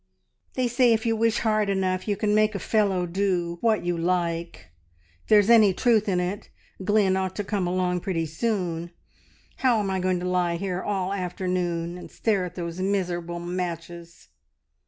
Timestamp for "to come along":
7.35-7.99